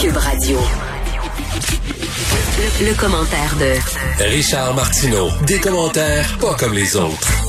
[0.00, 0.58] Cube Radio.
[2.58, 5.28] Le, le commentaire de Richard Martineau.
[5.46, 7.45] Des commentaires pas comme les autres.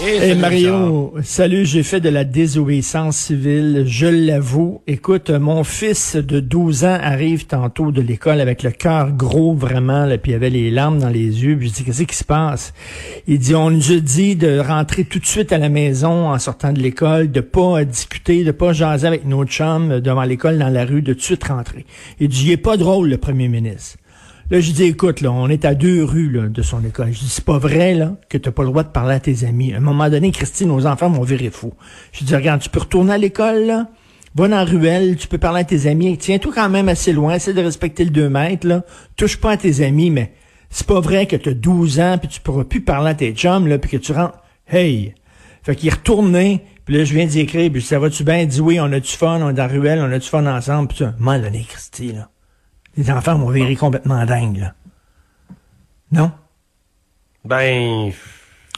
[0.00, 4.80] Hey Mario, salut, j'ai fait de la désobéissance civile, je l'avoue.
[4.86, 10.06] Écoute, mon fils de 12 ans arrive tantôt de l'école avec le cœur gros vraiment,
[10.06, 11.56] là, puis il avait les larmes dans les yeux.
[11.58, 12.74] Puis je dis, qu'est-ce qui se passe?
[13.26, 16.38] Il dit, on nous a dit de rentrer tout de suite à la maison en
[16.38, 20.68] sortant de l'école, de pas discuter, de pas jaser avec nos chums devant l'école dans
[20.68, 21.86] la rue, de tout de suite rentrer.
[22.20, 23.98] Il dit, il est pas drôle, le premier ministre.
[24.50, 27.12] Là, je dis, écoute, là, on est à deux rues de son école.
[27.12, 29.44] Je dis, c'est pas vrai là, que t'as pas le droit de parler à tes
[29.44, 29.74] amis.
[29.74, 31.74] À un moment donné, Christine, nos enfants vont virer fou.
[32.12, 33.88] Je dis, regarde, tu peux retourner à l'école, là,
[34.34, 36.16] va dans la ruelle, tu peux parler à tes amis.
[36.16, 38.82] Tiens-toi quand même assez loin, essaie de respecter le 2 mètres.
[39.16, 40.32] Touche pas à tes amis, mais
[40.70, 43.66] c'est pas vrai que t'as 12 ans, puis tu pourras plus parler à tes chums,
[43.66, 44.38] là, puis que tu rentres.
[44.66, 45.14] Hey!
[45.62, 48.38] Fait qu'il est retourné, puis là, je viens d'y écrire, puis ça va-tu bien?
[48.38, 50.26] Il dit, oui, on a du fun, on est dans la ruelle, on a du
[50.26, 51.14] fun ensemble, puis ça.
[51.18, 52.30] Moment donné, Christy, là.
[52.96, 54.74] Les enfants vont virer complètement dingue, là.
[56.10, 56.32] Non?
[57.44, 58.12] Ben,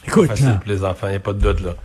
[0.05, 0.53] Écoute, facile là.
[0.55, 1.75] pour les enfants, il a pas de doute, là.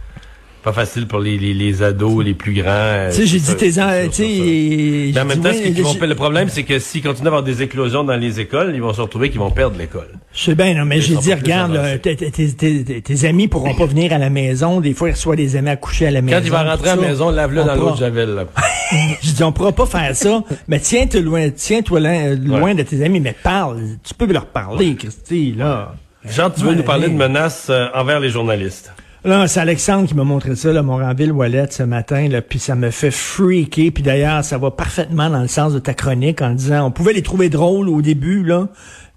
[0.66, 2.64] Pas facile pour les, les, les ados, les plus grands.
[2.66, 6.48] euh, Tu sais, j'ai dit tes en- en même temps, ce qu'ils vont le problème,
[6.48, 9.30] c'est que s'ils continuent à avoir des éclosions dans les écoles, ils vont se retrouver
[9.30, 10.08] qu'ils vont perdre l'école.
[10.34, 11.98] Je sais bien, non, mais j'ai dit, regarde, là, avancés.
[12.00, 14.80] tes, tes- tes- tes- tes amis pourront pas venir à la maison.
[14.80, 16.36] Des fois, ils reçoivent des amis à coucher à la maison.
[16.38, 18.44] Quand il va rentrer à la maison, lave-le dans l'eau de Javel, là.
[19.22, 22.74] Je dis, on pourra pas faire ça, mais tiens-toi loin, tiens-toi loin, Ouais.
[22.74, 23.78] de tes amis, mais parle.
[24.02, 25.94] Tu peux leur parler, Christy, là.
[26.28, 28.90] Jean, tu veux nous parler de menaces euh, envers les journalistes?
[29.26, 32.76] Là, c'est Alexandre qui m'a montré ça, là, Moranville Wallet, ce matin, là, puis ça
[32.76, 33.90] me fait freaker.
[33.92, 37.12] Puis d'ailleurs, ça va parfaitement dans le sens de ta chronique en disant, on pouvait
[37.12, 38.68] les trouver drôles au début, là,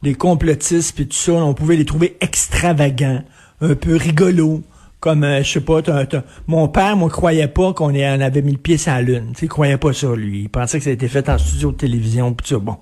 [0.02, 3.22] les complotistes puis tout ça, on pouvait les trouver extravagants,
[3.62, 4.64] un peu rigolos.
[5.00, 8.20] Comme, euh, je sais pas, t'as- t'as- mon père, moi, croyait pas qu'on ait- on
[8.20, 9.28] avait mis le pied sur la lune.
[9.36, 10.42] Tu sais, croyait pas ça, lui.
[10.42, 12.58] Il pensait que ça a été fait en studio de télévision, pis ça.
[12.58, 12.78] Bon,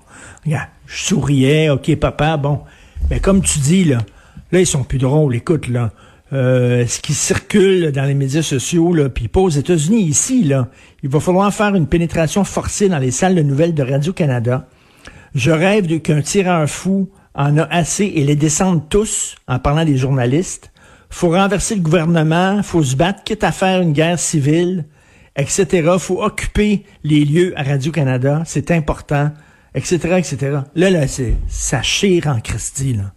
[0.46, 2.60] regarde, je souriais, ok, papa, bon.
[3.10, 3.98] Mais comme tu dis, là,
[4.50, 5.36] là, ils sont plus drôles.
[5.36, 5.92] Écoute, là,
[6.32, 10.68] euh, ce qui circule dans les médias sociaux, là, puis pas aux États-Unis, ici, là,
[11.02, 14.68] il va falloir faire une pénétration forcée dans les salles de nouvelles de Radio-Canada.
[15.34, 19.96] Je rêve qu'un tireur fou en a assez et les descende tous en parlant des
[19.96, 20.70] journalistes.
[21.08, 24.84] Faut renverser le gouvernement, faut se battre, quitte à faire une guerre civile,
[25.36, 25.88] etc.
[25.98, 29.30] Faut occuper les lieux à Radio-Canada, c'est important,
[29.74, 30.58] etc., etc.
[30.74, 33.12] Là, là, c'est, ça chire en Christie, là.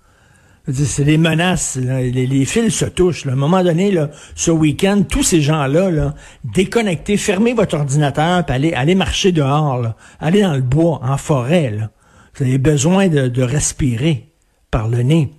[0.71, 1.75] C'est des menaces.
[1.81, 2.01] là.
[2.01, 3.25] Les, les fils se touchent.
[3.25, 3.31] là.
[3.31, 6.13] À un moment donné, là, ce week-end, tous ces gens-là, là,
[6.43, 9.81] déconnectez, fermez votre ordinateur, puis allez, allez marcher dehors.
[9.81, 9.95] Là.
[10.19, 11.71] Allez dans le bois, en forêt.
[11.71, 11.89] Là.
[12.35, 14.27] Vous avez besoin de, de respirer
[14.69, 15.31] par le nez.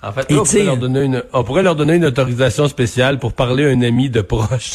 [0.00, 3.18] En fait, là, on, pourrait leur donner une, on pourrait leur donner une autorisation spéciale
[3.18, 4.74] pour parler à un ami de proche.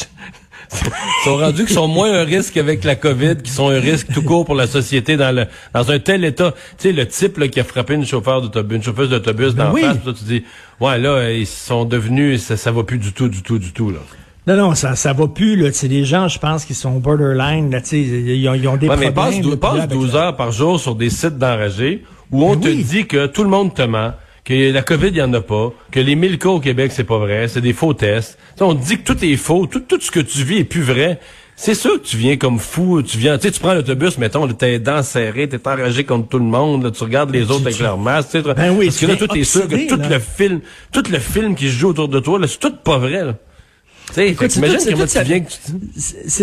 [0.72, 4.08] Ils sont rendus qu'ils sont moins un risque avec la COVID, qu'ils sont un risque
[4.12, 6.52] tout court pour la société dans le dans un tel état.
[6.78, 9.66] Tu sais, le type là, qui a frappé une chauffeur d'autobus, une chauffeuse d'autobus Ben
[9.66, 9.82] d'en oui.
[9.82, 10.44] face, tu dis,
[10.80, 13.90] ouais, là, ils sont devenus, ça, ça va plus du tout, du tout, du tout,
[13.90, 13.98] là.
[14.46, 15.56] Non, non, ça, ça va plus.
[15.56, 15.70] Là.
[15.72, 17.70] C'est des gens, je pense, qui sont borderline.
[17.70, 19.32] Là, tu ils, ont, ils ont des Ouais, mais problèmes.
[19.32, 21.38] passe, dou- là, puis passe là, avec 12 la- heures par jour sur des sites
[21.38, 24.12] d'enragés où on Ben te dit que tout le monde te ment,
[24.44, 27.04] que la COVID, il y en a pas, que les 1000 cas au Québec, c'est
[27.04, 28.38] pas vrai, c'est des faux tests.
[28.60, 30.82] On te dit que tout est faux, tout, tout ce que tu vis est plus
[30.82, 31.18] vrai.
[31.56, 34.46] C'est sûr que tu viens comme fou, tu viens, tu sais, tu prends l'autobus, mettons,
[34.60, 37.76] les dents serrées, t'es enragé contre tout le monde, là, tu regardes les autres avec
[37.76, 40.00] tu- leur masque, tu sais, Ben oui, parce que là, tout est sûr que tout
[40.10, 40.60] le film,
[40.92, 43.34] tout le film qui se joue autour de toi, là, c'est tout pas vrai, là.
[44.12, 44.60] C'est tu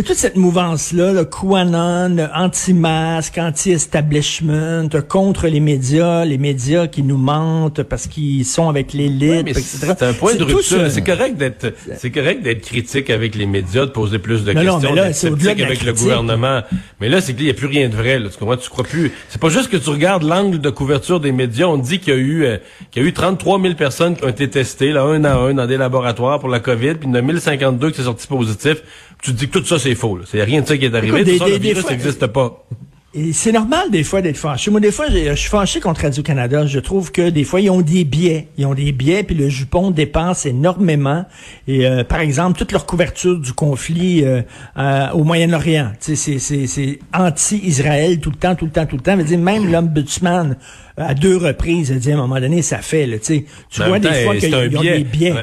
[0.04, 7.84] toute cette mouvance-là, le QAnon, anti-masque, anti-establishment, contre les médias, les médias qui nous mentent
[7.84, 10.90] parce qu'ils sont avec l'élite, Ouais, c'est un point de rupture.
[10.90, 14.62] C'est correct d'être, c'est correct d'être critique avec les médias, de poser plus de Non,
[14.62, 16.62] questions, d'être sceptique de avec le gouvernement.
[17.00, 18.20] Mais là, c'est qu'il n'y a plus rien de vrai.
[18.20, 18.58] Là, tu comprends?
[18.58, 19.12] Tu crois plus.
[19.30, 21.68] C'est pas juste que tu regardes l'angle de couverture des médias.
[21.68, 22.58] On dit qu'il y a eu, euh,
[22.92, 25.54] qu'il y a eu 33 000 personnes qui ont été testées, là, un à un,
[25.54, 28.28] dans des laboratoires pour la COVID, puis il y en a 1052 qui sont sortis
[28.28, 28.84] positifs.
[29.22, 30.20] Tu te dis que tout ça, c'est faux.
[30.34, 31.22] Il n'y a rien de ça qui est arrivé.
[31.22, 32.66] Écoute, tout des- ça, des- le virus n'existe pas.
[33.14, 34.72] Et c'est normal des fois d'être fâché.
[34.72, 36.66] Moi, des fois, je suis fâché contre Radio-Canada.
[36.66, 38.48] Je trouve que des fois, ils ont des biais.
[38.58, 41.26] Ils ont des biais, puis le jupon dépense énormément.
[41.68, 44.44] Et euh, par exemple, toute leur couverture du conflit euh,
[44.78, 49.18] euh, au Moyen-Orient, c'est anti-Israël tout le temps, tout le temps, tout le temps.
[49.18, 50.56] dire, même l'ombudsman
[50.98, 53.44] à deux reprises, a dit à un moment donné, ça fait, là, tu
[53.78, 55.34] vois des fois qu'ils ont des biais.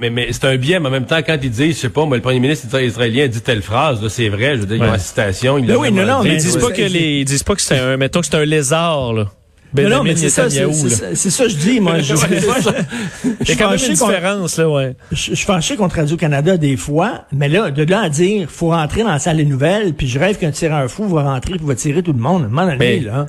[0.00, 2.04] Mais, mais, c'est un biais, mais en même temps, quand ils disent, je sais pas,
[2.04, 4.92] moi, le premier ministre israélien dit telle phrase, c'est vrai, je veux dire, ils ont
[4.92, 7.54] la citation, ils, oui, non, non, mais ils disent pas que les, ils disent pas
[7.54, 9.26] que c'est un, mettons que c'est un lézard, là.
[9.72, 11.98] Ben non, mais c'est ça, c'est ça, je dis, moi.
[12.00, 12.14] Je,
[13.24, 14.96] Il y a quand même une différence, là, ouais.
[15.10, 19.02] Je, suis fâché contre Radio-Canada des fois, mais là, de là à dire, faut rentrer
[19.02, 21.74] dans la salle des nouvelles, puis je rêve qu'un tireur fou va rentrer puis va
[21.74, 22.42] tirer tout le monde.
[22.42, 23.26] À un moment donné, là.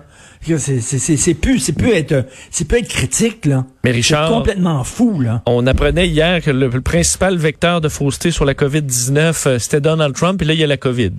[0.58, 3.66] C'est plus, c'est plus être, c'est plus être critique là.
[3.84, 5.42] Mais Richard, complètement fou là.
[5.46, 10.16] On apprenait hier que le, principal vecteur de fausseté sur la COVID-19, euh, c'était Donald
[10.16, 11.12] Trump, et là il y a la COVID.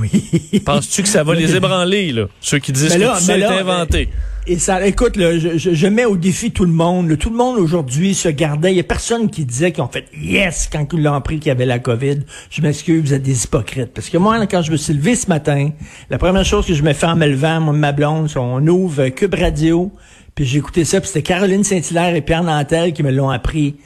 [0.00, 0.60] Oui.
[0.64, 4.08] Penses-tu que ça va les ébranler là, ceux qui disent que ça a été inventé?
[4.46, 7.16] Et ça, écoute, là, je, je, mets au défi tout le monde.
[7.16, 8.72] Tout le monde aujourd'hui se gardait.
[8.72, 11.48] Il y a personne qui disait qu'ils ont fait yes quand ils l'ont appris qu'il
[11.48, 12.18] y avait la COVID.
[12.50, 13.94] Je m'excuse, vous êtes des hypocrites.
[13.94, 15.70] Parce que moi, quand je me suis levé ce matin,
[16.10, 19.08] la première chose que je me fais en me levant, moi, ma blonde, on ouvre
[19.08, 19.90] Cube Radio,
[20.34, 23.76] puis j'ai écouté ça, puis c'était Caroline Saint-Hilaire et Pierre Nantel qui me l'ont appris.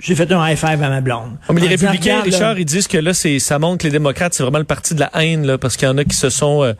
[0.00, 1.38] J'ai fait un high five à ma blonde.
[1.48, 4.34] Oh, mais les républicains, Richard, ils disent que là, c'est ça montre que les démocrates,
[4.34, 6.30] c'est vraiment le parti de la haine, là, parce qu'il y en a qui se
[6.30, 6.72] sont euh,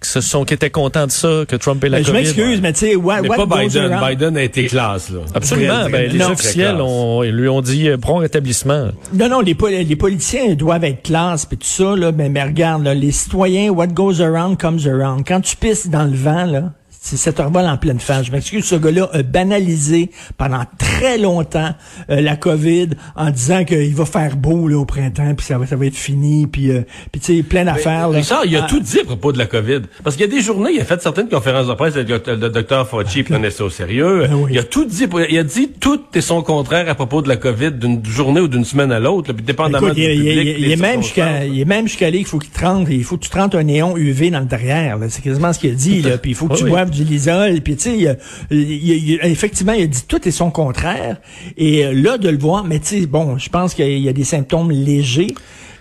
[0.00, 2.18] qui se sont qui étaient contents de ça que Trump ait la ben, COVID.
[2.18, 4.00] Je m'excuse, mais tu sais, what, mais pas Biden.
[4.08, 5.20] Biden a été classe là.
[5.34, 5.88] Absolument.
[5.90, 8.88] Ben, les officiels ont, lui ont dit euh, rétablissement.
[9.12, 12.10] Non, non, les, les politiciens doivent être classe puis tout ça là.
[12.10, 15.24] Mais, mais regarde, là, les citoyens, what goes around comes around.
[15.26, 16.72] Quand tu pisses dans le vent là,
[17.02, 18.26] c'est cette herbole en pleine face.
[18.26, 21.74] Je m'excuse, ce gars-là a banalisé pendant très longtemps
[22.10, 25.66] euh, la COVID en disant qu'il va faire beau là, au printemps, puis ça va,
[25.66, 28.10] ça va être fini, puis, euh, puis tu sais, plein d'affaires.
[28.10, 28.66] Richard, il a ah.
[28.68, 29.80] tout dit à propos de la COVID.
[30.04, 32.48] Parce qu'il y a des journées, il a fait certaines conférences de presse, le, le
[32.48, 34.28] docteur Fauci prenait ça au sérieux.
[34.28, 37.28] Ben il a tout dit, il a dit tout et son contraire à propos de
[37.28, 40.56] la COVID d'une journée ou d'une semaine à l'autre, puis dépendamment du public.
[40.58, 42.52] Il, est même jusqu'à, il est même jusqu'à qu'il faut qu'il
[42.90, 44.98] il faut que tu te un néon UV dans le derrière.
[45.08, 47.60] C'est quasiment ce qu'il a dit, là, puis il faut que tu boives du Lisol,
[47.60, 48.18] puis tu sais,
[48.50, 51.16] effectivement, il a dit tout et son contraire.
[51.56, 54.12] Et euh, là, de le voir, mais tu sais, bon, je pense qu'il y, a
[54.12, 55.34] des symptômes légers.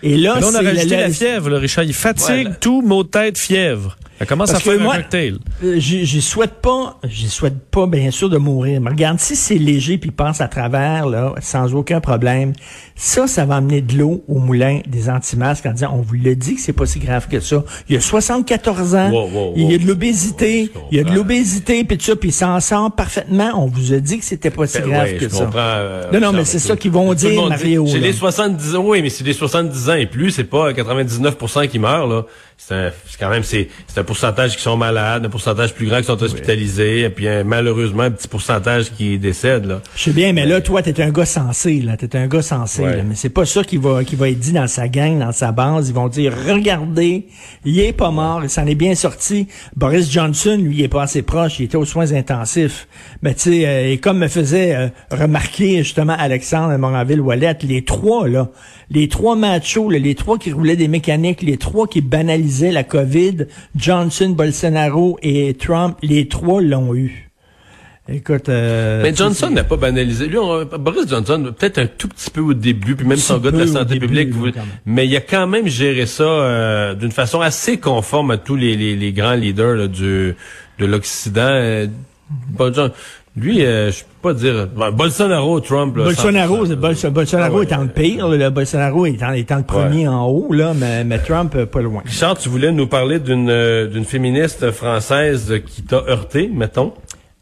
[0.04, 1.84] Et là, on a rajouté la, fièvre, le Richard.
[1.84, 3.98] Il fatigue, tout, mot de tête, fièvre.
[4.22, 5.40] Elle commence à faire moi, un cocktail.
[5.64, 8.80] Euh, j'y souhaite pas, j'y souhaite pas, bien sûr, de mourir.
[8.80, 12.54] Mais regarde, si c'est léger puis passe à travers, là, sans aucun problème,
[12.96, 16.36] ça, ça va amener de l'eau au moulin des anti-masques en disant, on vous l'a
[16.36, 17.64] dit que c'est pas si grave que ça.
[17.90, 21.84] Il y a 74 ans, il y a de l'obésité, il y a de l'obésité,
[21.84, 23.54] puis tout ça, puis il s'en sort parfaitement.
[23.56, 25.50] On vous a dit que c'était pas si ben grave que ça.
[25.56, 27.88] Euh, non, non, mais c'est ça qu'ils vont dire, Mario.
[27.88, 31.68] C'est les 70 ans, oui, mais c'est les 70 ans et plus, c'est pas 99%
[31.70, 32.26] qui meurent, là
[32.68, 33.68] c'est quand même c'est
[33.98, 38.04] un pourcentage qui sont malades, un pourcentage plus grand qui sont hospitalisés, et puis malheureusement
[38.04, 39.80] un petit pourcentage qui décède là.
[39.96, 42.84] Je sais bien, mais là toi t'es un gars sensé là, t'es un gars sensé
[42.84, 45.32] là, mais c'est pas ça qui va qui va être dit dans sa gang, dans
[45.32, 45.88] sa base.
[45.88, 47.28] Ils vont dire regardez,
[47.64, 49.48] il est pas mort, il s'en est bien sorti.
[49.78, 52.90] Boris Johnson lui il est pas assez proche, il était aux soins intensifs.
[53.22, 57.86] Mais tu sais, euh, et comme me faisait euh, remarquer justement Alexandre Moranville Wallet, les
[57.86, 58.50] trois là,
[58.90, 63.48] les trois machos, les trois qui roulaient des mécaniques, les trois qui banalisaient la COVID,
[63.74, 67.32] Johnson, Bolsonaro et Trump, les trois l'ont eu.
[68.10, 70.28] Écoute, euh, mais Johnson n'a pas banalisé.
[70.28, 70.38] Lui,
[70.80, 73.68] Boris Johnson, peut-être un tout petit peu au début, puis même son gars de la
[73.68, 74.34] santé publique,
[74.86, 78.76] mais il a quand même géré ça euh, d'une façon assez conforme à tous les,
[78.76, 80.36] les, grands leaders du,
[80.80, 81.42] de l'Occident.
[81.42, 81.88] Euh,
[83.38, 84.68] lui, euh, je peux pas dire.
[84.92, 85.96] Bolsonaro, Trump.
[85.96, 88.28] Là, Bolsonaro, Bolsonaro ah est en le pire.
[88.28, 92.02] le Bolsonaro est en, le premier en haut, là, mais, mais Trump euh, pas loin.
[92.06, 96.94] Richard, tu voulais nous parler d'une euh, d'une féministe française qui t'a heurté, mettons?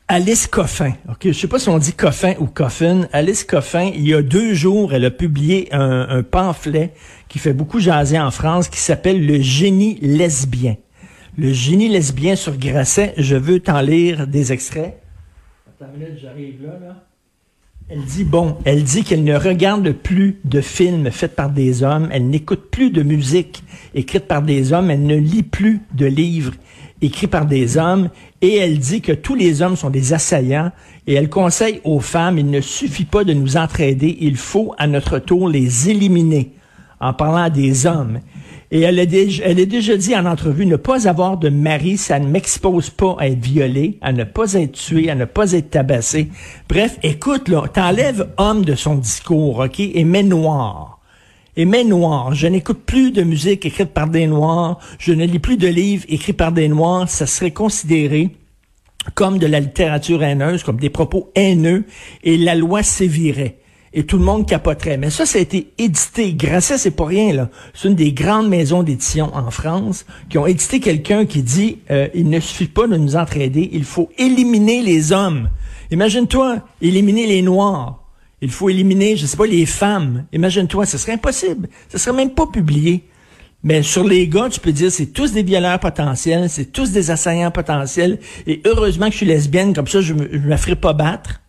[0.07, 0.93] Alice Coffin.
[1.09, 3.07] Ok, je sais pas si on dit Coffin ou Coffin.
[3.11, 6.93] Alice Coffin, il y a deux jours, elle a publié un, un pamphlet
[7.29, 10.75] qui fait beaucoup jaser en France, qui s'appelle Le génie lesbien.
[11.35, 13.13] Le génie lesbien sur Grasset.
[13.17, 14.95] Je veux t'en lire des extraits
[17.87, 22.09] Elle dit, bon, elle dit qu'elle ne regarde plus de films faits par des hommes,
[22.11, 23.63] elle n'écoute plus de musique
[23.95, 26.53] écrite par des hommes, elle ne lit plus de livres
[27.01, 28.09] écrits par des hommes,
[28.41, 30.71] et elle dit que tous les hommes sont des assaillants,
[31.07, 34.85] et elle conseille aux femmes, il ne suffit pas de nous entraider, il faut à
[34.85, 36.51] notre tour les éliminer,
[36.99, 38.19] en parlant des hommes.
[38.71, 42.27] Et elle a, déjà, elle dit en entrevue, ne pas avoir de mari, ça ne
[42.27, 46.29] m'expose pas à être violée, à ne pas être tuée, à ne pas être tabassée.
[46.67, 50.99] Bref, écoute, là, t'enlèves homme de son discours, OK, et mets noir.
[51.55, 52.35] et mes noirs.
[52.35, 54.79] Je n'écoute plus de musique écrite par des noirs.
[54.99, 57.09] Je ne lis plus de livres écrits par des noirs.
[57.09, 58.29] Ça serait considéré
[59.15, 61.85] comme de la littérature haineuse, comme des propos haineux,
[62.23, 63.57] et la loi sévirait.
[63.93, 64.97] Et tout le monde capoterait.
[64.97, 66.33] Mais ça, ça a été édité.
[66.33, 67.49] Grâce c'est pas rien, là.
[67.73, 72.07] C'est une des grandes maisons d'édition en France qui ont édité quelqu'un qui dit euh,
[72.13, 75.49] il ne suffit pas de nous entraider, il faut éliminer les hommes.
[75.91, 78.03] Imagine-toi, éliminer les Noirs.
[78.41, 80.25] Il faut éliminer, je sais pas, les femmes.
[80.31, 81.67] Imagine-toi, ce serait impossible.
[81.89, 83.03] Ce serait même pas publié.
[83.63, 87.11] Mais sur les gars, tu peux dire c'est tous des violeurs potentiels, c'est tous des
[87.11, 88.19] assaillants potentiels.
[88.47, 91.41] Et heureusement que je suis lesbienne, comme ça je me, me ferai pas battre.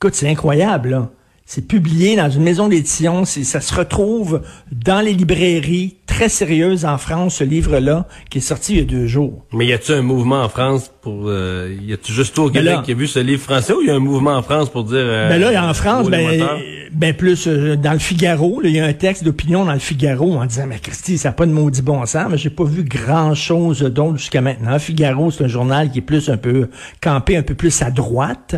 [0.00, 1.10] Écoute, c'est incroyable, là.
[1.44, 6.98] C'est publié dans une maison d'édition, ça se retrouve dans les librairies très sérieuses en
[6.98, 9.44] France, ce livre-là, qui est sorti il y a deux jours.
[9.52, 11.28] Mais y a-tu un mouvement en France pour...
[11.28, 13.90] Euh, y a-tu juste toi au Québec qui a vu ce livre français ou y
[13.90, 14.98] a un mouvement en France pour dire...
[14.98, 16.46] Euh, ben là, en France, ben,
[16.92, 20.34] ben plus euh, dans le Figaro, il y a un texte d'opinion dans le Figaro
[20.34, 22.84] en disant, mais Christy, ça n'a pas de maudit bon sens, mais j'ai pas vu
[22.84, 24.78] grand-chose d'autre jusqu'à maintenant.
[24.78, 26.68] Figaro, c'est un journal qui est plus un peu
[27.00, 28.56] campé, un peu plus à droite.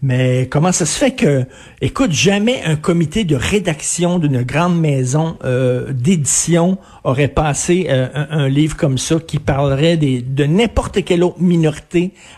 [0.00, 1.44] Mais comment ça se fait que,
[1.80, 8.48] écoute, jamais un comité de rédaction d'une grande maison euh, d'édition aurait passé euh, un,
[8.48, 11.87] livre comme ça qui parlerait des, de n'importe quelle autre minorité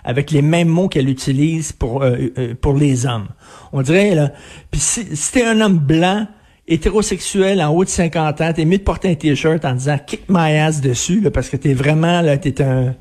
[0.05, 3.29] avec les mêmes mots qu'elle utilise pour euh, pour les hommes.
[3.73, 4.33] On dirait là,
[4.71, 6.27] puis si, si t'es un homme blanc
[6.69, 10.23] hétérosexuel en haut de 50 ans, t'es mieux de porter un t-shirt en disant kick
[10.29, 12.95] my ass dessus là, parce que t'es vraiment là, t'es un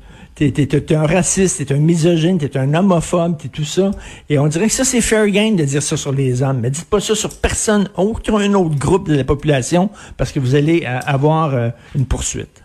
[0.48, 3.90] t'es, un raciste, t'es un misogyne, t'es un homophobe, t'es tout ça.
[4.28, 6.60] Et on dirait que ça, c'est fair game de dire ça sur les hommes.
[6.60, 10.54] Mais dites pas ça sur personne, aucun autre groupe de la population, parce que vous
[10.54, 12.59] allez euh, avoir euh, une poursuite.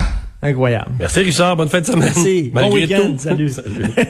[0.46, 0.92] Incroyable.
[1.00, 2.12] Merci Richard, bonne fin de semaine.
[2.16, 2.52] Merci.
[2.54, 3.16] bon week-end.
[3.18, 3.52] Salut.